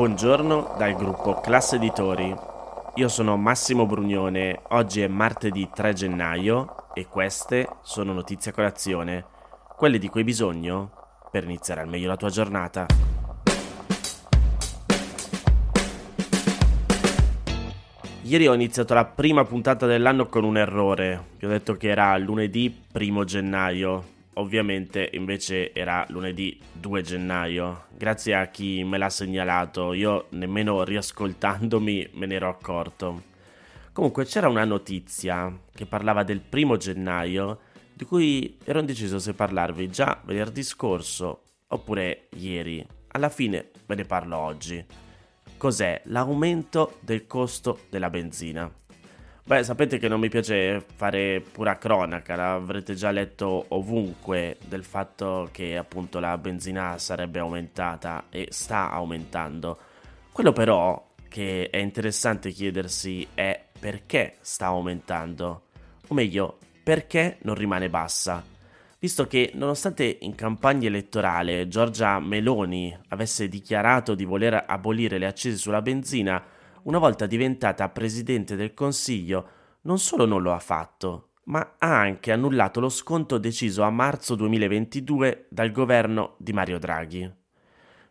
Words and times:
Buongiorno 0.00 0.76
dal 0.78 0.94
gruppo 0.94 1.42
Classe 1.42 1.76
Editori. 1.76 2.34
Io 2.94 3.08
sono 3.08 3.36
Massimo 3.36 3.84
Brugnone, 3.84 4.62
oggi 4.68 5.02
è 5.02 5.08
martedì 5.08 5.68
3 5.70 5.92
gennaio 5.92 6.94
e 6.94 7.04
queste 7.04 7.68
sono 7.82 8.14
notizie 8.14 8.50
a 8.50 8.54
colazione, 8.54 9.26
quelle 9.76 9.98
di 9.98 10.08
cui 10.08 10.20
hai 10.20 10.26
bisogno 10.26 10.90
per 11.30 11.44
iniziare 11.44 11.82
al 11.82 11.88
meglio 11.88 12.08
la 12.08 12.16
tua 12.16 12.30
giornata. 12.30 12.86
Ieri 18.22 18.48
ho 18.48 18.54
iniziato 18.54 18.94
la 18.94 19.04
prima 19.04 19.44
puntata 19.44 19.84
dell'anno 19.84 20.28
con 20.28 20.44
un 20.44 20.56
errore. 20.56 21.26
Vi 21.36 21.44
ho 21.44 21.50
detto 21.50 21.74
che 21.74 21.90
era 21.90 22.16
lunedì 22.16 22.84
1 22.90 23.24
gennaio. 23.24 24.18
Ovviamente 24.34 25.10
invece 25.12 25.72
era 25.72 26.04
lunedì 26.08 26.58
2 26.72 27.02
gennaio. 27.02 27.86
Grazie 27.96 28.34
a 28.34 28.46
chi 28.46 28.84
me 28.84 28.96
l'ha 28.96 29.10
segnalato, 29.10 29.92
io 29.92 30.26
nemmeno 30.30 30.84
riascoltandomi 30.84 32.10
me 32.14 32.26
ne 32.26 32.34
ero 32.34 32.48
accorto. 32.48 33.22
Comunque 33.92 34.24
c'era 34.24 34.48
una 34.48 34.64
notizia 34.64 35.52
che 35.74 35.84
parlava 35.86 36.22
del 36.22 36.42
1 36.48 36.76
gennaio 36.76 37.60
di 37.92 38.04
cui 38.04 38.56
ero 38.64 38.78
indeciso 38.78 39.18
se 39.18 39.34
parlarvi 39.34 39.90
già 39.90 40.20
venerdì 40.24 40.62
scorso 40.62 41.42
oppure 41.68 42.28
ieri. 42.36 42.86
Alla 43.08 43.28
fine 43.28 43.70
ve 43.86 43.94
ne 43.96 44.04
parlo 44.04 44.36
oggi 44.36 44.84
cos'è 45.60 46.00
l'aumento 46.06 46.96
del 47.00 47.26
costo 47.26 47.80
della 47.90 48.08
benzina. 48.08 48.72
Beh, 49.50 49.64
sapete 49.64 49.98
che 49.98 50.06
non 50.06 50.20
mi 50.20 50.28
piace 50.28 50.80
fare 50.94 51.40
pura 51.40 51.76
cronaca, 51.76 52.36
l'avrete 52.36 52.94
già 52.94 53.10
letto 53.10 53.64
ovunque 53.70 54.58
del 54.64 54.84
fatto 54.84 55.48
che 55.50 55.76
appunto 55.76 56.20
la 56.20 56.38
benzina 56.38 56.96
sarebbe 56.98 57.40
aumentata 57.40 58.26
e 58.30 58.46
sta 58.50 58.92
aumentando. 58.92 59.76
Quello 60.30 60.52
però 60.52 61.14
che 61.28 61.68
è 61.68 61.78
interessante 61.78 62.52
chiedersi 62.52 63.26
è 63.34 63.60
perché 63.76 64.36
sta 64.40 64.66
aumentando, 64.66 65.62
o 66.06 66.14
meglio, 66.14 66.58
perché 66.84 67.38
non 67.40 67.56
rimane 67.56 67.90
bassa 67.90 68.44
visto 69.00 69.26
che 69.26 69.50
nonostante 69.54 70.18
in 70.20 70.34
campagna 70.34 70.86
elettorale 70.86 71.66
Giorgia 71.66 72.20
Meloni 72.20 72.96
avesse 73.08 73.48
dichiarato 73.48 74.14
di 74.14 74.24
voler 74.24 74.62
abolire 74.68 75.16
le 75.18 75.26
accise 75.26 75.56
sulla 75.56 75.80
benzina, 75.80 76.40
una 76.84 76.98
volta 76.98 77.26
diventata 77.26 77.88
Presidente 77.88 78.56
del 78.56 78.74
Consiglio, 78.74 79.48
non 79.82 79.98
solo 79.98 80.26
non 80.26 80.42
lo 80.42 80.52
ha 80.52 80.58
fatto, 80.58 81.30
ma 81.44 81.76
ha 81.78 81.98
anche 82.00 82.32
annullato 82.32 82.80
lo 82.80 82.88
sconto 82.88 83.38
deciso 83.38 83.82
a 83.82 83.90
marzo 83.90 84.34
2022 84.34 85.46
dal 85.48 85.72
governo 85.72 86.34
di 86.38 86.52
Mario 86.52 86.78
Draghi. 86.78 87.30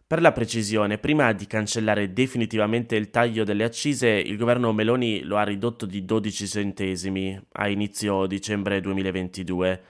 Per 0.05 0.21
la 0.21 0.31
precisione, 0.31 0.97
prima 0.97 1.31
di 1.33 1.45
cancellare 1.45 2.11
definitivamente 2.13 2.95
il 2.95 3.11
taglio 3.11 3.43
delle 3.43 3.63
accise, 3.63 4.09
il 4.09 4.37
governo 4.37 4.73
Meloni 4.73 5.21
lo 5.21 5.37
ha 5.37 5.43
ridotto 5.43 5.85
di 5.85 6.03
12 6.03 6.47
centesimi 6.47 7.39
a 7.53 7.67
inizio 7.67 8.25
dicembre 8.25 8.81
2022 8.81 9.81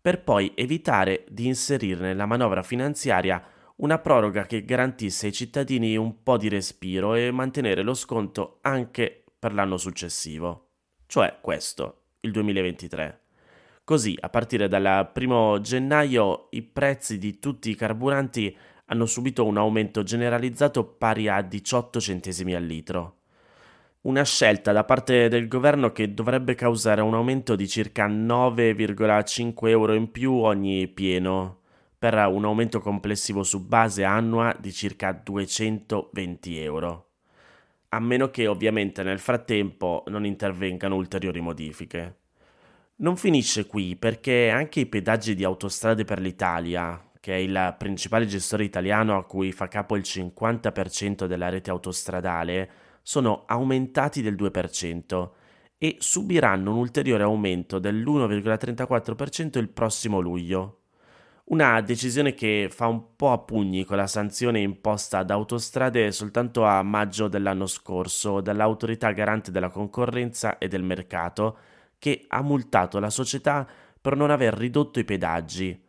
per 0.00 0.22
poi 0.22 0.52
evitare 0.54 1.24
di 1.28 1.46
inserire 1.46 2.00
nella 2.00 2.26
manovra 2.26 2.62
finanziaria 2.62 3.42
una 3.76 3.98
proroga 3.98 4.46
che 4.46 4.64
garantisse 4.64 5.26
ai 5.26 5.32
cittadini 5.32 5.96
un 5.96 6.22
po' 6.22 6.36
di 6.38 6.48
respiro 6.48 7.14
e 7.14 7.30
mantenere 7.30 7.82
lo 7.82 7.94
sconto 7.94 8.58
anche 8.62 9.24
per 9.38 9.52
l'anno 9.52 9.76
successivo, 9.76 10.68
cioè 11.06 11.38
questo, 11.40 12.04
il 12.20 12.30
2023. 12.30 13.20
Così, 13.84 14.16
a 14.18 14.30
partire 14.30 14.66
dal 14.66 15.12
1 15.14 15.60
gennaio, 15.60 16.48
i 16.50 16.62
prezzi 16.62 17.18
di 17.18 17.38
tutti 17.38 17.70
i 17.70 17.74
carburanti 17.74 18.56
hanno 18.86 19.06
subito 19.06 19.44
un 19.44 19.58
aumento 19.58 20.02
generalizzato 20.02 20.84
pari 20.84 21.28
a 21.28 21.42
18 21.42 22.00
centesimi 22.00 22.54
al 22.54 22.64
litro. 22.64 23.18
Una 24.02 24.24
scelta 24.24 24.72
da 24.72 24.84
parte 24.84 25.28
del 25.28 25.48
governo 25.48 25.92
che 25.92 26.14
dovrebbe 26.14 26.54
causare 26.54 27.00
un 27.00 27.14
aumento 27.14 27.56
di 27.56 27.68
circa 27.68 28.08
9,5 28.08 29.68
euro 29.68 29.94
in 29.94 30.10
più 30.10 30.32
ogni 30.34 30.88
pieno, 30.88 31.60
per 32.06 32.14
un 32.28 32.44
aumento 32.44 32.80
complessivo 32.80 33.42
su 33.42 33.66
base 33.66 34.04
annua 34.04 34.56
di 34.60 34.72
circa 34.72 35.10
220 35.10 36.56
euro. 36.60 37.08
A 37.88 37.98
meno 37.98 38.30
che 38.30 38.46
ovviamente 38.46 39.02
nel 39.02 39.18
frattempo 39.18 40.04
non 40.06 40.24
intervengano 40.24 40.94
ulteriori 40.94 41.40
modifiche. 41.40 42.18
Non 42.98 43.16
finisce 43.16 43.66
qui 43.66 43.96
perché 43.96 44.50
anche 44.50 44.78
i 44.78 44.86
pedaggi 44.86 45.34
di 45.34 45.42
Autostrade 45.42 46.04
per 46.04 46.20
l'Italia, 46.20 47.10
che 47.18 47.34
è 47.34 47.38
il 47.38 47.74
principale 47.76 48.26
gestore 48.26 48.62
italiano 48.62 49.16
a 49.16 49.24
cui 49.24 49.50
fa 49.50 49.66
capo 49.66 49.96
il 49.96 50.04
50% 50.06 51.26
della 51.26 51.48
rete 51.48 51.70
autostradale, 51.70 52.70
sono 53.02 53.42
aumentati 53.46 54.22
del 54.22 54.36
2% 54.36 55.30
e 55.76 55.96
subiranno 55.98 56.70
un 56.70 56.76
ulteriore 56.78 57.24
aumento 57.24 57.80
dell'1,34% 57.80 59.58
il 59.58 59.70
prossimo 59.70 60.20
luglio. 60.20 60.82
Una 61.48 61.80
decisione 61.80 62.34
che 62.34 62.68
fa 62.72 62.88
un 62.88 63.14
po' 63.14 63.30
a 63.30 63.38
pugni 63.38 63.84
con 63.84 63.96
la 63.96 64.08
sanzione 64.08 64.58
imposta 64.58 65.18
ad 65.18 65.30
autostrade 65.30 66.10
soltanto 66.10 66.64
a 66.64 66.82
maggio 66.82 67.28
dell'anno 67.28 67.66
scorso 67.66 68.40
dall'autorità 68.40 69.12
garante 69.12 69.52
della 69.52 69.70
concorrenza 69.70 70.58
e 70.58 70.66
del 70.66 70.82
mercato 70.82 71.58
che 71.98 72.24
ha 72.26 72.42
multato 72.42 72.98
la 72.98 73.10
società 73.10 73.64
per 74.00 74.16
non 74.16 74.30
aver 74.30 74.54
ridotto 74.54 74.98
i 74.98 75.04
pedaggi, 75.04 75.80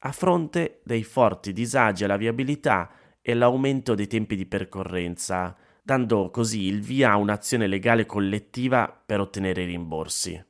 a 0.00 0.12
fronte 0.12 0.80
dei 0.84 1.02
forti 1.02 1.54
disagi 1.54 2.04
alla 2.04 2.18
viabilità 2.18 2.90
e 3.22 3.32
l'aumento 3.32 3.94
dei 3.94 4.06
tempi 4.06 4.36
di 4.36 4.44
percorrenza, 4.44 5.56
dando 5.82 6.30
così 6.30 6.64
il 6.64 6.82
via 6.82 7.12
a 7.12 7.16
un'azione 7.16 7.66
legale 7.66 8.04
collettiva 8.04 9.02
per 9.06 9.20
ottenere 9.20 9.62
i 9.62 9.66
rimborsi. 9.66 10.44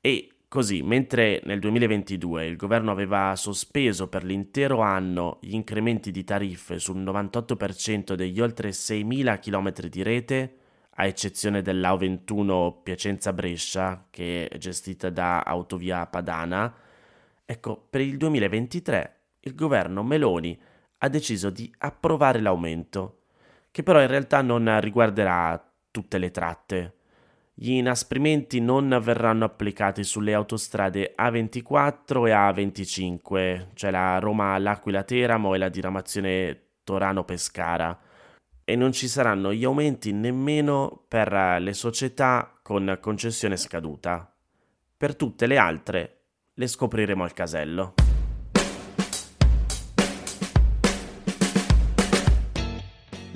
E 0.00 0.31
così, 0.52 0.82
mentre 0.82 1.40
nel 1.44 1.60
2022 1.60 2.44
il 2.44 2.56
governo 2.56 2.90
aveva 2.90 3.34
sospeso 3.36 4.08
per 4.08 4.22
l'intero 4.22 4.82
anno 4.82 5.38
gli 5.40 5.54
incrementi 5.54 6.10
di 6.10 6.24
tariffe 6.24 6.78
sul 6.78 6.98
98% 6.98 8.12
degli 8.12 8.38
oltre 8.38 8.68
6.000 8.68 9.38
km 9.40 9.88
di 9.88 10.02
rete, 10.02 10.56
a 10.96 11.06
eccezione 11.06 11.62
dell'A21 11.62 12.82
Piacenza-Brescia, 12.82 14.08
che 14.10 14.46
è 14.48 14.58
gestita 14.58 15.08
da 15.08 15.40
Autovia 15.40 16.04
Padana, 16.04 16.70
ecco, 17.46 17.86
per 17.88 18.02
il 18.02 18.18
2023 18.18 19.20
il 19.40 19.54
governo 19.54 20.02
Meloni 20.02 20.60
ha 20.98 21.08
deciso 21.08 21.48
di 21.48 21.72
approvare 21.78 22.42
l'aumento 22.42 23.20
che 23.70 23.82
però 23.82 24.02
in 24.02 24.08
realtà 24.08 24.42
non 24.42 24.78
riguarderà 24.82 25.72
tutte 25.90 26.18
le 26.18 26.30
tratte. 26.30 26.96
Gli 27.54 27.72
inasprimenti 27.72 28.60
non 28.60 28.98
verranno 29.02 29.44
applicati 29.44 30.04
sulle 30.04 30.32
autostrade 30.32 31.14
A24 31.16 32.26
e 32.26 32.32
A25, 32.32 33.66
cioè 33.74 33.90
la 33.90 34.18
Roma-L'Aquila-Teramo 34.18 35.54
e 35.54 35.58
la 35.58 35.68
diramazione 35.68 36.60
Torano-Pescara, 36.82 37.98
e 38.64 38.76
non 38.76 38.92
ci 38.92 39.06
saranno 39.06 39.52
gli 39.52 39.64
aumenti 39.64 40.12
nemmeno 40.12 41.04
per 41.06 41.60
le 41.60 41.72
società 41.74 42.58
con 42.62 42.98
concessione 43.00 43.56
scaduta. 43.56 44.34
Per 44.96 45.14
tutte 45.16 45.46
le 45.46 45.58
altre 45.58 46.20
le 46.54 46.66
scopriremo 46.66 47.22
al 47.22 47.32
casello. 47.32 47.94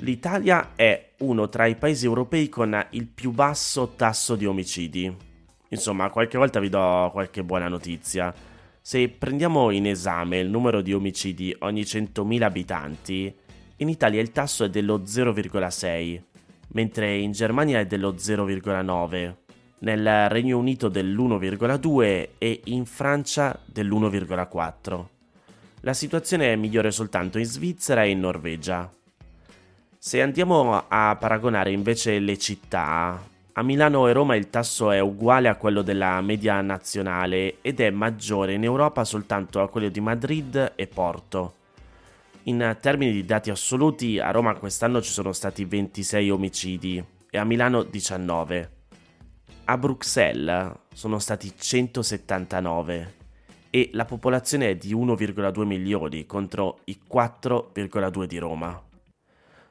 L'Italia 0.07 0.71
è 0.75 1.15
uno 1.17 1.49
tra 1.49 1.65
i 1.65 1.75
paesi 1.75 2.05
europei 2.05 2.47
con 2.47 2.87
il 2.91 3.07
più 3.07 3.31
basso 3.31 3.91
tasso 3.97 4.37
di 4.37 4.45
omicidi. 4.45 5.13
Insomma, 5.67 6.09
qualche 6.09 6.37
volta 6.37 6.61
vi 6.61 6.69
do 6.69 7.09
qualche 7.11 7.43
buona 7.43 7.67
notizia. 7.67 8.33
Se 8.79 9.09
prendiamo 9.09 9.69
in 9.69 9.85
esame 9.85 10.39
il 10.39 10.47
numero 10.47 10.79
di 10.79 10.93
omicidi 10.93 11.53
ogni 11.59 11.81
100.000 11.81 12.41
abitanti, 12.41 13.35
in 13.75 13.89
Italia 13.89 14.21
il 14.21 14.31
tasso 14.31 14.63
è 14.63 14.69
dello 14.69 14.99
0,6, 14.99 16.21
mentre 16.69 17.17
in 17.17 17.33
Germania 17.33 17.81
è 17.81 17.85
dello 17.85 18.13
0,9, 18.13 19.35
nel 19.79 20.29
Regno 20.29 20.57
Unito 20.57 20.87
dell'1,2 20.87 22.29
e 22.37 22.61
in 22.63 22.85
Francia 22.85 23.59
dell'1,4. 23.65 25.05
La 25.81 25.93
situazione 25.93 26.53
è 26.53 26.55
migliore 26.55 26.91
soltanto 26.91 27.39
in 27.39 27.45
Svizzera 27.45 28.05
e 28.05 28.11
in 28.11 28.21
Norvegia. 28.21 28.89
Se 29.99 30.21
andiamo 30.21 30.83
a 30.87 31.17
paragonare 31.19 31.71
invece 31.71 32.19
le 32.19 32.37
città, 32.37 33.19
a 33.53 33.63
Milano 33.63 34.07
e 34.07 34.13
Roma 34.13 34.35
il 34.35 34.51
tasso 34.51 34.91
è 34.91 34.99
uguale 34.99 35.47
a 35.47 35.55
quello 35.55 35.81
della 35.81 36.21
media 36.21 36.61
nazionale 36.61 37.57
ed 37.61 37.79
è 37.79 37.89
maggiore 37.89 38.53
in 38.53 38.63
Europa 38.63 39.03
soltanto 39.03 39.59
a 39.59 39.67
quello 39.67 39.89
di 39.89 39.99
Madrid 39.99 40.73
e 40.75 40.85
Porto. 40.85 41.53
In 42.43 42.77
termini 42.79 43.11
di 43.11 43.25
dati 43.25 43.49
assoluti, 43.49 44.19
a 44.19 44.29
Roma 44.29 44.53
quest'anno 44.53 45.01
ci 45.01 45.11
sono 45.11 45.33
stati 45.33 45.65
26 45.65 46.29
omicidi 46.29 47.03
e 47.31 47.37
a 47.37 47.43
Milano 47.43 47.81
19. 47.81 48.71
A 49.65 49.77
Bruxelles 49.79 50.73
sono 50.93 51.17
stati 51.17 51.51
179 51.57 53.13
e 53.71 53.89
la 53.93 54.05
popolazione 54.05 54.69
è 54.69 54.75
di 54.75 54.93
1,2 54.93 55.63
milioni 55.63 56.27
contro 56.27 56.81
i 56.85 56.99
4,2 57.11 58.25
di 58.25 58.37
Roma. 58.37 58.86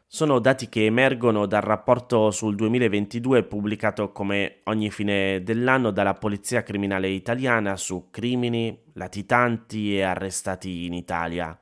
Sono 0.09 0.39
dati 0.39 0.69
che 0.69 0.85
emergono 0.85 1.47
dal 1.47 1.63
rapporto 1.63 2.31
sul 2.31 2.55
2022 2.55 3.43
pubblicato 3.43 4.13
come 4.13 4.61
ogni 4.65 4.89
fine 4.89 5.43
dell'anno 5.43 5.91
dalla 5.91 6.15
Polizia 6.15 6.63
Criminale 6.63 7.09
Italiana 7.09 7.77
su 7.77 8.07
crimini, 8.11 8.85
latitanti 8.93 9.97
e 9.97 10.03
arrestati 10.03 10.87
in 10.87 10.95
Italia. 10.95 11.59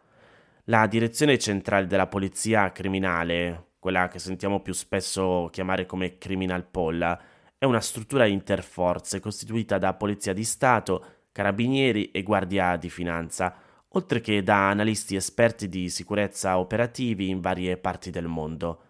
La 0.65 0.87
direzione 0.87 1.39
centrale 1.39 1.87
della 1.87 2.07
Polizia 2.07 2.71
Criminale, 2.71 3.69
quella 3.79 4.09
che 4.09 4.19
sentiamo 4.19 4.61
più 4.61 4.75
spesso 4.75 5.49
chiamare 5.51 5.87
come 5.87 6.19
Criminal 6.19 6.67
Poll, 6.67 7.19
è 7.57 7.65
una 7.65 7.81
struttura 7.81 8.27
interforze 8.27 9.21
costituita 9.21 9.79
da 9.79 9.95
Polizia 9.95 10.35
di 10.35 10.45
Stato, 10.45 11.05
Carabinieri 11.33 12.11
e 12.11 12.23
Guardia 12.23 12.77
di 12.77 12.91
Finanza 12.91 13.64
oltre 13.97 14.21
che 14.21 14.43
da 14.43 14.71
analisti 14.71 15.17
esperti 15.17 15.69
di 15.69 15.89
sicurezza 15.89 16.59
operativi 16.59 17.29
in 17.29 17.41
varie 17.41 17.77
parti 17.77 18.11
del 18.11 18.27
mondo. 18.27 18.81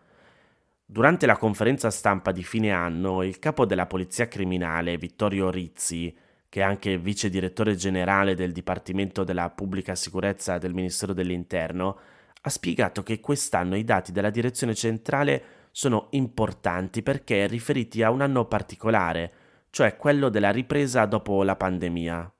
Durante 0.86 1.26
la 1.26 1.36
conferenza 1.36 1.90
stampa 1.90 2.30
di 2.32 2.42
fine 2.42 2.70
anno, 2.70 3.22
il 3.22 3.38
capo 3.38 3.64
della 3.64 3.86
Polizia 3.86 4.28
Criminale, 4.28 4.98
Vittorio 4.98 5.50
Rizzi, 5.50 6.14
che 6.48 6.60
è 6.60 6.62
anche 6.62 6.98
vice 6.98 7.30
direttore 7.30 7.74
generale 7.74 8.34
del 8.34 8.52
Dipartimento 8.52 9.24
della 9.24 9.50
Pubblica 9.50 9.94
Sicurezza 9.94 10.58
del 10.58 10.74
Ministero 10.74 11.12
dell'Interno, 11.12 11.98
ha 12.42 12.50
spiegato 12.50 13.02
che 13.02 13.20
quest'anno 13.20 13.76
i 13.76 13.84
dati 13.84 14.12
della 14.12 14.30
direzione 14.30 14.74
centrale 14.74 15.42
sono 15.70 16.08
importanti 16.10 17.02
perché 17.02 17.46
riferiti 17.46 18.02
a 18.02 18.10
un 18.10 18.20
anno 18.20 18.44
particolare, 18.44 19.32
cioè 19.70 19.96
quello 19.96 20.28
della 20.28 20.50
ripresa 20.50 21.06
dopo 21.06 21.42
la 21.42 21.56
pandemia. 21.56 22.33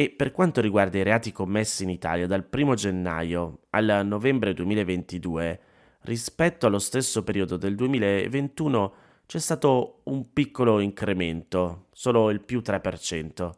E 0.00 0.08
per 0.08 0.32
quanto 0.32 0.62
riguarda 0.62 0.96
i 0.96 1.02
reati 1.02 1.30
commessi 1.30 1.82
in 1.82 1.90
Italia 1.90 2.26
dal 2.26 2.48
1 2.50 2.74
gennaio 2.74 3.64
al 3.68 4.00
novembre 4.06 4.54
2022, 4.54 5.60
rispetto 6.04 6.66
allo 6.66 6.78
stesso 6.78 7.22
periodo 7.22 7.58
del 7.58 7.74
2021 7.74 8.92
c'è 9.26 9.38
stato 9.38 10.00
un 10.04 10.32
piccolo 10.32 10.80
incremento, 10.80 11.88
solo 11.92 12.30
il 12.30 12.40
più 12.40 12.62
3%. 12.64 13.50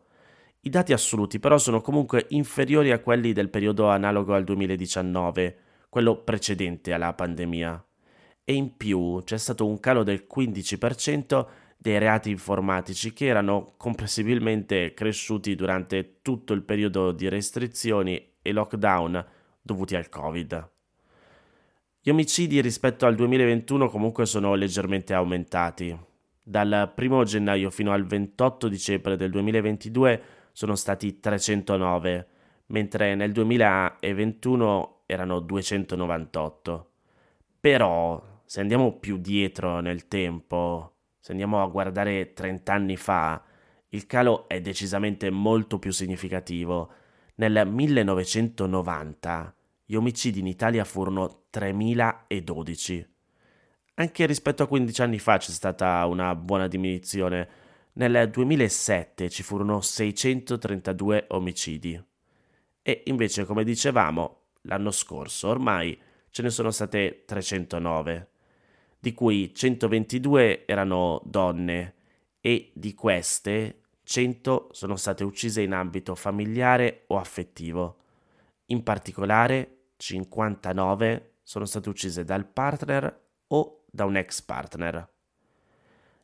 I 0.63 0.69
dati 0.69 0.93
assoluti 0.93 1.39
però 1.39 1.59
sono 1.59 1.81
comunque 1.81 2.27
inferiori 2.31 2.91
a 2.91 2.99
quelli 2.99 3.33
del 3.33 3.49
periodo 3.49 3.89
analogo 3.89 4.35
al 4.35 4.43
2019, 4.43 5.59
quello 5.89 6.25
precedente 6.25 6.93
alla 6.93 7.13
pandemia. 7.13 7.87
E 8.43 8.53
in 8.53 8.77
più 8.77 9.21
c'è 9.23 9.39
stato 9.39 9.65
un 9.65 9.79
calo 9.79 10.03
del 10.03 10.27
15% 10.29 11.47
dei 11.83 11.99
reati 11.99 12.31
informatici 12.31 13.13
che 13.13 13.27
erano 13.27 13.75
comprensibilmente 13.77 14.95
cresciuti 14.95 15.57
durante 15.57 16.21
tutto 16.23 16.53
il 16.53 16.63
periodo 16.63 17.11
di 17.11 17.29
restrizioni 17.29 18.35
e 18.41 18.53
lockdown 18.53 19.27
dovuti 19.61 19.97
al 19.97 20.09
Covid. 20.09 20.71
Gli 22.01 22.11
omicidi 22.11 22.61
rispetto 22.61 23.05
al 23.05 23.17
2021 23.17 23.89
comunque 23.89 24.27
sono 24.27 24.55
leggermente 24.55 25.13
aumentati. 25.13 25.99
Dal 26.41 26.93
1 26.97 27.25
gennaio 27.25 27.69
fino 27.71 27.91
al 27.91 28.07
28 28.07 28.69
dicembre 28.69 29.17
del 29.17 29.31
2022 29.31 30.23
sono 30.53 30.77
stati 30.77 31.19
309, 31.19 32.29
mentre 32.67 33.17
nel 33.17 33.33
2021 33.33 35.03
erano 35.07 35.41
298. 35.41 36.91
Però, 37.59 38.41
se 38.45 38.61
andiamo 38.61 38.99
più 38.99 39.17
dietro 39.17 39.81
nel 39.81 40.07
tempo, 40.07 40.93
se 41.23 41.31
andiamo 41.31 41.63
a 41.63 41.69
guardare 41.69 42.33
30 42.33 42.73
anni 42.73 42.97
fa, 42.97 43.41
il 43.91 44.07
calo 44.07 44.49
è 44.49 44.61
decisamente 44.61 45.31
molto 45.31 45.79
più 45.79 45.93
significativo. 45.93 46.93
Nel 47.37 47.65
1990 47.65 49.55
gli 49.85 49.95
omicidi 49.95 50.41
in 50.41 50.49
Italia 50.49 50.83
furono 50.83 51.45
3012. 51.49 53.09
Anche 53.95 54.27
rispetto 54.27 54.65
a 54.65 54.67
15 54.67 55.03
anni 55.03 55.21
fa 55.21 55.37
c'è 55.37 55.53
stata 55.53 56.05
una 56.07 56.35
buona 56.35 56.67
diminuzione. 56.67 57.49
Nel 57.93 58.29
2007 58.29 59.31
ci 59.31 59.45
furono 59.45 59.81
632 59.81 61.27
omicidi. 61.29 62.05
E 62.83 63.03
invece, 63.07 63.45
come 63.45 63.63
dicevamo, 63.63 64.47
l'anno 64.63 64.91
scorso 64.91 65.47
ormai 65.47 65.97
ce 66.31 66.43
ne 66.43 66.51
sono 66.51 66.73
state 66.73 67.23
309 67.25 68.32
di 69.03 69.15
cui 69.15 69.53
122 69.53 70.65
erano 70.65 71.21
donne 71.25 71.95
e 72.41 72.71
di 72.73 72.95
queste 72.95 73.81
100 74.05 74.69
sono 74.71 74.95
state 74.95 75.25
uccise 75.25 75.61
in 75.61 75.73
ambito 75.73 76.15
familiare 76.15 77.03
o 77.09 77.19
affettivo. 77.19 77.97
In 78.67 78.85
particolare 78.85 79.87
59 79.97 81.33
sono 81.43 81.65
state 81.65 81.89
uccise 81.89 82.23
dal 82.23 82.47
partner 82.47 83.23
o 83.49 83.83
da 83.91 84.05
un 84.05 84.15
ex 84.15 84.41
partner. 84.41 85.09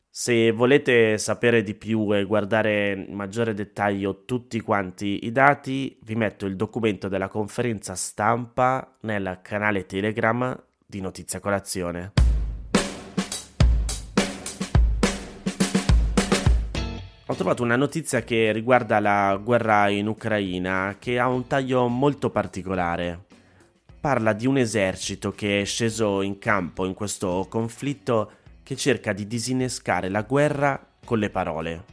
Se 0.09 0.49
volete 0.51 1.17
sapere 1.17 1.63
di 1.63 1.73
più 1.73 2.15
e 2.15 2.23
guardare 2.23 2.93
in 2.93 3.13
maggiore 3.13 3.53
dettaglio 3.53 4.23
tutti 4.23 4.61
quanti 4.61 5.25
i 5.25 5.33
dati, 5.33 5.99
vi 6.03 6.15
metto 6.15 6.45
il 6.45 6.55
documento 6.55 7.09
della 7.09 7.27
conferenza 7.27 7.93
stampa 7.95 8.95
nel 9.01 9.39
canale 9.41 9.85
Telegram 9.85 10.57
di 10.85 11.01
Notizia 11.01 11.41
Colazione. 11.41 12.28
Ho 17.29 17.35
trovato 17.35 17.61
una 17.61 17.75
notizia 17.75 18.23
che 18.23 18.51
riguarda 18.51 18.99
la 18.99 19.39
guerra 19.39 19.87
in 19.87 20.07
Ucraina 20.07 20.95
che 20.97 21.19
ha 21.19 21.27
un 21.27 21.45
taglio 21.45 21.87
molto 21.87 22.31
particolare. 22.31 23.25
Parla 24.01 24.33
di 24.33 24.47
un 24.47 24.57
esercito 24.57 25.31
che 25.31 25.61
è 25.61 25.63
sceso 25.63 26.23
in 26.23 26.39
campo 26.39 26.85
in 26.85 26.95
questo 26.95 27.45
conflitto 27.47 28.31
che 28.63 28.75
cerca 28.75 29.13
di 29.13 29.27
disinnescare 29.27 30.09
la 30.09 30.23
guerra 30.23 30.83
con 31.05 31.19
le 31.19 31.29
parole. 31.29 31.83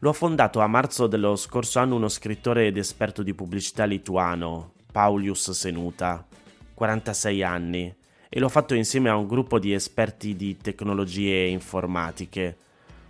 Lo 0.00 0.10
ha 0.10 0.12
fondato 0.12 0.58
a 0.58 0.66
marzo 0.66 1.06
dello 1.06 1.36
scorso 1.36 1.78
anno 1.78 1.94
uno 1.94 2.08
scrittore 2.08 2.66
ed 2.66 2.78
esperto 2.78 3.22
di 3.22 3.34
pubblicità 3.34 3.84
lituano, 3.84 4.72
Paulius 4.90 5.52
Senuta, 5.52 6.26
46 6.74 7.42
anni, 7.44 7.94
e 8.28 8.40
l'ho 8.40 8.48
fatto 8.48 8.74
insieme 8.74 9.08
a 9.08 9.14
un 9.14 9.28
gruppo 9.28 9.60
di 9.60 9.72
esperti 9.72 10.34
di 10.34 10.56
tecnologie 10.56 11.46
informatiche 11.46 12.56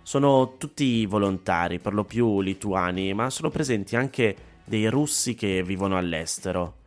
sono 0.09 0.55
tutti 0.57 1.05
volontari, 1.05 1.77
per 1.77 1.93
lo 1.93 2.03
più 2.03 2.41
lituani, 2.41 3.13
ma 3.13 3.29
sono 3.29 3.51
presenti 3.51 3.95
anche 3.95 4.35
dei 4.65 4.89
russi 4.89 5.35
che 5.35 5.61
vivono 5.61 5.97
all'estero. 5.97 6.77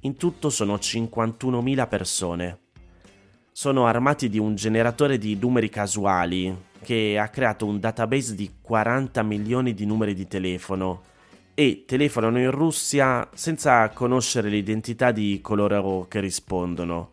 In 0.00 0.16
tutto 0.16 0.50
sono 0.50 0.74
51.000 0.74 1.88
persone. 1.88 2.58
Sono 3.50 3.86
armati 3.86 4.28
di 4.28 4.38
un 4.38 4.56
generatore 4.56 5.16
di 5.16 5.38
numeri 5.40 5.70
casuali 5.70 6.54
che 6.82 7.18
ha 7.18 7.28
creato 7.28 7.64
un 7.64 7.80
database 7.80 8.34
di 8.34 8.56
40 8.60 9.22
milioni 9.22 9.72
di 9.72 9.86
numeri 9.86 10.12
di 10.12 10.26
telefono 10.26 11.00
e 11.54 11.84
telefonano 11.86 12.38
in 12.38 12.50
Russia 12.50 13.26
senza 13.32 13.88
conoscere 13.88 14.50
l'identità 14.50 15.12
di 15.12 15.40
coloro 15.40 16.04
che 16.10 16.20
rispondono. 16.20 17.12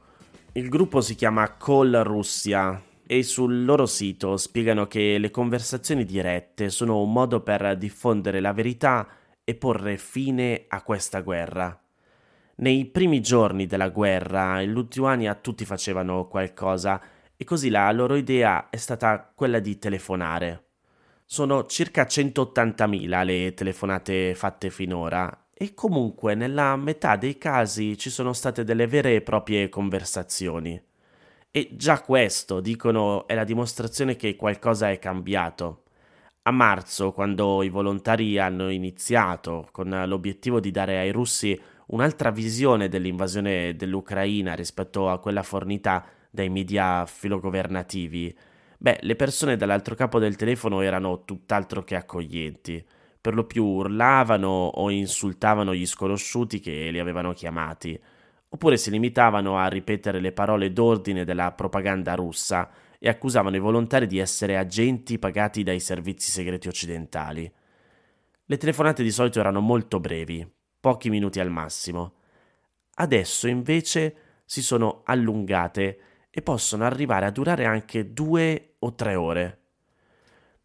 Il 0.51 0.67
gruppo 0.67 0.99
si 0.99 1.15
chiama 1.15 1.55
Call 1.55 2.03
Russia 2.03 2.91
e 3.13 3.21
sul 3.21 3.63
loro 3.63 3.85
sito 3.85 4.37
spiegano 4.37 4.87
che 4.87 5.19
le 5.19 5.29
conversazioni 5.29 6.03
dirette 6.03 6.71
sono 6.71 6.99
un 6.99 7.11
modo 7.11 7.41
per 7.41 7.77
diffondere 7.77 8.39
la 8.39 8.53
verità 8.53 9.07
e 9.43 9.53
porre 9.53 9.97
fine 9.97 10.65
a 10.67 10.81
questa 10.81 11.21
guerra. 11.21 11.79
Nei 12.55 12.85
primi 12.85 13.21
giorni 13.21 13.67
della 13.67 13.89
guerra 13.89 14.61
in 14.61 14.73
Lituania 14.73 15.35
tutti 15.35 15.63
facevano 15.63 16.27
qualcosa 16.27 16.99
e 17.37 17.43
così 17.43 17.69
la 17.69 17.91
loro 17.91 18.15
idea 18.15 18.71
è 18.71 18.77
stata 18.77 19.31
quella 19.35 19.59
di 19.59 19.77
telefonare. 19.77 20.63
Sono 21.23 21.67
circa 21.67 22.07
180.000 22.07 23.25
le 23.25 23.53
telefonate 23.53 24.33
fatte 24.33 24.71
finora 24.71 25.49
e 25.53 25.75
comunque 25.75 26.33
nella 26.33 26.75
metà 26.77 27.15
dei 27.15 27.37
casi 27.37 27.95
ci 27.95 28.09
sono 28.09 28.33
state 28.33 28.63
delle 28.63 28.87
vere 28.87 29.13
e 29.13 29.21
proprie 29.21 29.69
conversazioni. 29.69 30.81
E 31.55 31.69
già 31.73 32.01
questo, 32.01 32.59
dicono, 32.61 33.27
è 33.27 33.35
la 33.35 33.43
dimostrazione 33.43 34.15
che 34.15 34.35
qualcosa 34.35 34.89
è 34.89 34.97
cambiato. 34.97 35.83
A 36.43 36.51
marzo, 36.51 37.11
quando 37.11 37.61
i 37.61 37.69
volontari 37.69 38.39
hanno 38.39 38.69
iniziato 38.69 39.67
con 39.71 39.89
l'obiettivo 40.07 40.59
di 40.59 40.71
dare 40.71 40.97
ai 40.97 41.11
russi 41.11 41.59
un'altra 41.89 42.31
visione 42.31 42.89
dell'invasione 42.89 43.75
dell'Ucraina 43.75 44.55
rispetto 44.55 45.09
a 45.09 45.19
quella 45.19 45.43
fornita 45.43 46.03
dai 46.31 46.49
media 46.49 47.05
filogovernativi, 47.05 48.35
beh, 48.79 48.97
le 49.01 49.15
persone 49.15 49.55
dall'altro 49.55 49.93
capo 49.93 50.17
del 50.17 50.35
telefono 50.35 50.81
erano 50.81 51.23
tutt'altro 51.23 51.83
che 51.83 51.95
accoglienti. 51.95 52.83
Per 53.21 53.35
lo 53.35 53.45
più 53.45 53.63
urlavano 53.63 54.47
o 54.73 54.89
insultavano 54.89 55.75
gli 55.75 55.85
sconosciuti 55.85 56.59
che 56.59 56.89
li 56.89 56.97
avevano 56.97 57.31
chiamati 57.33 57.99
oppure 58.53 58.77
si 58.77 58.91
limitavano 58.91 59.57
a 59.57 59.67
ripetere 59.67 60.19
le 60.19 60.31
parole 60.31 60.71
d'ordine 60.71 61.25
della 61.25 61.51
propaganda 61.53 62.13
russa 62.13 62.69
e 62.99 63.09
accusavano 63.09 63.55
i 63.55 63.59
volontari 63.59 64.05
di 64.05 64.19
essere 64.19 64.57
agenti 64.57 65.17
pagati 65.17 65.63
dai 65.63 65.79
servizi 65.79 66.29
segreti 66.29 66.67
occidentali. 66.67 67.51
Le 68.45 68.57
telefonate 68.57 69.01
di 69.01 69.09
solito 69.09 69.39
erano 69.39 69.59
molto 69.59 69.99
brevi, 69.99 70.47
pochi 70.79 71.09
minuti 71.09 71.39
al 71.39 71.49
massimo. 71.49 72.13
Adesso 72.93 73.47
invece 73.47 74.15
si 74.45 74.61
sono 74.61 75.01
allungate 75.03 75.99
e 76.29 76.41
possono 76.43 76.85
arrivare 76.85 77.25
a 77.25 77.31
durare 77.31 77.65
anche 77.65 78.13
due 78.13 78.75
o 78.79 78.93
tre 78.93 79.15
ore. 79.15 79.61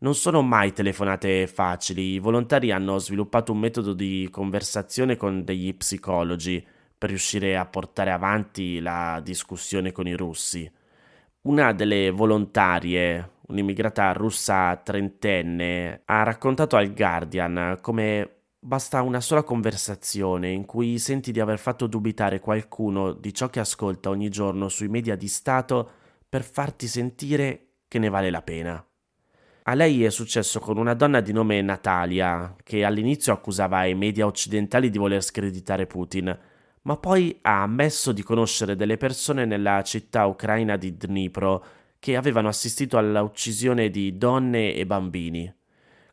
Non 0.01 0.15
sono 0.15 0.43
mai 0.43 0.75
telefonate 0.75 1.47
facili, 1.47 2.13
i 2.13 2.19
volontari 2.19 2.71
hanno 2.71 2.99
sviluppato 2.99 3.53
un 3.53 3.59
metodo 3.61 3.95
di 3.95 4.29
conversazione 4.31 5.17
con 5.17 5.43
degli 5.43 5.75
psicologi 5.75 6.65
per 6.99 7.11
riuscire 7.11 7.57
a 7.57 7.65
portare 7.65 8.11
avanti 8.11 8.81
la 8.81 9.21
discussione 9.23 9.93
con 9.93 10.09
i 10.09 10.15
russi. 10.15 10.71
Una 11.43 11.73
delle 11.73 12.11
volontarie, 12.11 13.37
un'immigrata 13.47 14.13
russa 14.13 14.77
trentenne, 14.77 16.03
ha 16.05 16.25
raccontato 16.25 16.77
al 16.77 16.93
Guardian 16.93 17.79
come 17.81 18.39
basta 18.59 19.03
una 19.03 19.21
sola 19.21 19.45
conversazione 19.45 20.51
in 20.51 20.67
cui 20.67 20.99
senti 20.99 21.31
di 21.31 21.39
aver 21.39 21.59
fatto 21.59 21.87
dubitare 21.87 22.41
qualcuno 22.41 23.13
di 23.13 23.33
ciò 23.33 23.49
che 23.49 23.61
ascolta 23.61 24.11
ogni 24.11 24.29
giorno 24.29 24.69
sui 24.69 24.89
media 24.89 25.15
di 25.15 25.29
Stato 25.29 25.91
per 26.29 26.43
farti 26.43 26.89
sentire 26.89 27.69
che 27.87 27.99
ne 27.99 28.09
vale 28.09 28.31
la 28.31 28.43
pena. 28.43 28.85
A 29.63 29.75
lei 29.75 30.05
è 30.05 30.11
successo 30.11 30.61
con 30.61 30.79
una 30.79 30.95
donna 30.95 31.21
di 31.21 31.33
nome 31.33 31.61
Natalia, 31.61 32.57
che 32.63 32.85
all'inizio 32.85 33.33
accusava 33.33 33.85
i 33.85 33.95
media 33.95 34.27
occidentali 34.27 34.91
di 34.91 34.99
voler 34.99 35.23
screditare 35.23 35.87
Putin, 35.87 36.39
ma 36.89 36.97
poi 36.97 37.39
ha 37.43 37.61
ammesso 37.65 38.13
di 38.13 38.23
conoscere 38.23 38.75
delle 38.75 38.97
persone 38.97 39.45
nella 39.45 39.83
città 39.83 40.25
ucraina 40.25 40.79
di 40.79 40.97
Dnipro 40.97 41.63
che 41.99 42.17
avevano 42.17 42.49
assistito 42.49 42.97
all'uccisione 42.97 43.91
di 43.91 44.17
donne 44.17 44.73
e 44.73 44.87
bambini. 44.87 45.55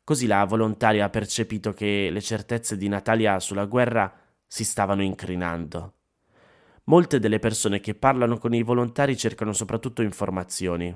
Così 0.03 0.27
la 0.27 0.43
volontaria 0.43 1.05
ha 1.05 1.09
percepito 1.09 1.71
che 1.71 2.09
le 2.11 2.19
certezze 2.19 2.75
di 2.75 2.89
Natalia 2.89 3.39
sulla 3.39 3.63
guerra 3.63 4.13
si 4.45 4.65
stavano 4.65 5.01
incrinando. 5.01 5.93
Molte 6.85 7.19
delle 7.19 7.39
persone 7.39 7.79
che 7.79 7.95
parlano 7.95 8.37
con 8.37 8.53
i 8.53 8.61
volontari 8.61 9.15
cercano 9.15 9.53
soprattutto 9.53 10.01
informazioni. 10.01 10.93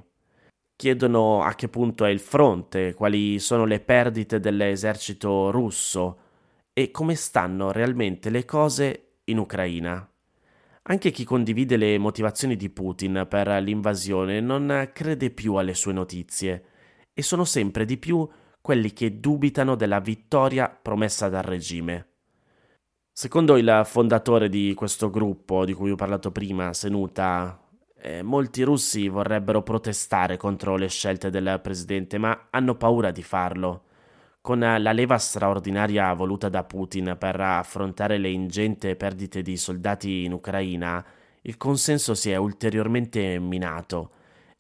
Chiedono 0.76 1.42
a 1.42 1.56
che 1.56 1.70
punto 1.70 2.04
è 2.04 2.10
il 2.10 2.20
fronte, 2.20 2.94
quali 2.94 3.40
sono 3.40 3.64
le 3.64 3.80
perdite 3.80 4.42
dell'esercito 4.42 5.52
russo 5.52 6.20
e 6.74 6.92
come 6.92 7.16
stanno 7.16 7.72
realmente 7.72 8.30
le 8.30 8.44
cose 8.44 9.04
in 9.30 9.38
Ucraina. 9.38 10.08
Anche 10.84 11.12
chi 11.12 11.24
condivide 11.24 11.78
le 11.78 11.98
motivazioni 11.98 12.56
di 12.56 12.70
Putin 12.70 13.28
per 13.30 13.48
l'invasione 13.62 14.40
non 14.40 14.90
crede 14.94 15.30
più 15.30 15.56
alle 15.56 15.74
sue 15.74 15.94
notizie 15.94 16.64
e 17.14 17.22
sono 17.22 17.44
sempre 17.44 17.86
di 17.86 17.98
più 17.98 18.28
quelli 18.62 18.92
che 18.94 19.20
dubitano 19.20 19.76
della 19.76 20.00
vittoria 20.00 20.70
promessa 20.70 21.30
dal 21.30 21.44
regime. 21.44 22.08
Secondo 23.12 23.58
il 23.58 23.82
fondatore 23.86 24.50
di 24.50 24.74
questo 24.74 25.10
gruppo 25.10 25.66
di 25.66 25.74
cui 25.74 25.92
ho 25.92 25.96
parlato 25.96 26.32
prima, 26.32 26.74
Senuta, 26.74 27.62
eh, 28.02 28.24
molti 28.24 28.64
russi 28.64 29.10
vorrebbero 29.10 29.62
protestare 29.62 30.38
contro 30.38 30.78
le 30.78 30.88
scelte 30.88 31.30
del 31.30 31.60
presidente, 31.62 32.18
ma 32.18 32.48
hanno 32.50 32.76
paura 32.76 33.12
di 33.12 33.22
farlo 33.22 33.84
con 34.42 34.60
la 34.60 34.92
leva 34.92 35.18
straordinaria 35.18 36.14
voluta 36.14 36.50
da 36.50 36.64
Putin 36.64 37.16
per 37.20 37.40
affrontare 37.40 38.18
le 38.18 38.30
ingenti 38.30 38.96
perdite 38.96 39.42
di 39.42 39.58
soldati 39.58 40.24
in 40.24 40.34
Ucraina, 40.34 41.06
il 41.42 41.58
consenso 41.58 42.14
si 42.16 42.32
è 42.32 42.36
ulteriormente 42.36 43.40
minato 43.40 44.12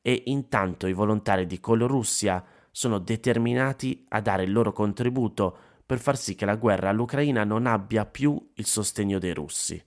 e 0.01 0.23
intanto 0.25 0.87
i 0.87 0.93
volontari 0.93 1.45
di 1.45 1.59
Colorussia 1.59 2.43
sono 2.71 2.99
determinati 2.99 4.05
a 4.09 4.21
dare 4.21 4.43
il 4.43 4.51
loro 4.51 4.71
contributo 4.71 5.57
per 5.85 5.99
far 5.99 6.17
sì 6.17 6.35
che 6.35 6.45
la 6.45 6.55
guerra 6.55 6.89
all'Ucraina 6.89 7.43
non 7.43 7.65
abbia 7.65 8.05
più 8.05 8.51
il 8.53 8.65
sostegno 8.65 9.17
dei 9.17 9.33
russi 9.33 9.83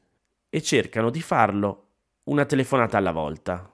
e 0.48 0.62
cercano 0.62 1.10
di 1.10 1.22
farlo 1.22 1.86
una 2.24 2.44
telefonata 2.44 2.98
alla 2.98 3.12
volta. 3.12 3.70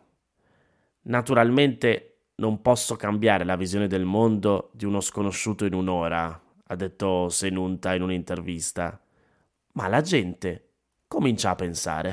Naturalmente 1.02 2.17
non 2.40 2.62
posso 2.62 2.94
cambiare 2.94 3.44
la 3.44 3.56
visione 3.56 3.88
del 3.88 4.04
mondo 4.04 4.70
di 4.72 4.84
uno 4.84 5.00
sconosciuto 5.00 5.64
in 5.64 5.74
un'ora, 5.74 6.40
ha 6.66 6.76
detto 6.76 7.28
Senunta 7.30 7.94
in 7.94 8.02
un'intervista. 8.02 9.00
Ma 9.72 9.88
la 9.88 10.00
gente 10.02 10.68
comincia 11.08 11.50
a 11.50 11.56
pensare. 11.56 12.12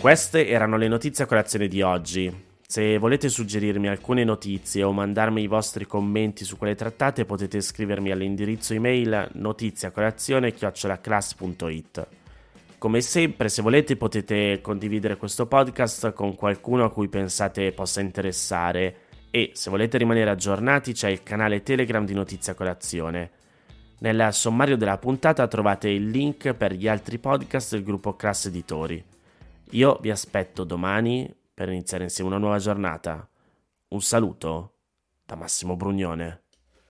Queste 0.00 0.48
erano 0.48 0.76
le 0.76 0.88
notizie 0.88 1.22
a 1.24 1.28
colazione 1.28 1.68
di 1.68 1.82
oggi. 1.82 2.44
Se 2.66 2.98
volete 2.98 3.28
suggerirmi 3.28 3.86
alcune 3.86 4.24
notizie 4.24 4.82
o 4.82 4.90
mandarmi 4.92 5.42
i 5.42 5.46
vostri 5.46 5.86
commenti 5.86 6.44
su 6.44 6.56
quelle 6.56 6.74
trattate 6.74 7.24
potete 7.24 7.60
scrivermi 7.60 8.10
all'indirizzo 8.10 8.74
email 8.74 9.28
notiziacolazione.it. 9.34 12.25
Come 12.78 13.00
sempre, 13.00 13.48
se 13.48 13.62
volete 13.62 13.96
potete 13.96 14.60
condividere 14.60 15.16
questo 15.16 15.46
podcast 15.46 16.12
con 16.12 16.34
qualcuno 16.34 16.84
a 16.84 16.90
cui 16.90 17.08
pensate 17.08 17.72
possa 17.72 18.02
interessare 18.02 19.04
e 19.30 19.52
se 19.54 19.70
volete 19.70 19.96
rimanere 19.96 20.28
aggiornati 20.28 20.92
c'è 20.92 21.08
il 21.08 21.22
canale 21.22 21.62
Telegram 21.62 22.04
di 22.04 22.12
Notizia 22.12 22.52
Colazione. 22.54 23.30
Nel 24.00 24.28
sommario 24.34 24.76
della 24.76 24.98
puntata 24.98 25.48
trovate 25.48 25.88
il 25.88 26.10
link 26.10 26.52
per 26.52 26.74
gli 26.74 26.86
altri 26.86 27.18
podcast 27.18 27.72
del 27.72 27.82
gruppo 27.82 28.14
Class 28.14 28.44
Editori. 28.44 29.02
Io 29.70 29.98
vi 30.02 30.10
aspetto 30.10 30.62
domani 30.64 31.34
per 31.54 31.70
iniziare 31.70 32.04
insieme 32.04 32.28
una 32.28 32.38
nuova 32.38 32.58
giornata. 32.58 33.26
Un 33.88 34.02
saluto 34.02 34.74
da 35.24 35.34
Massimo 35.34 35.76
Brugnone. 35.76 36.45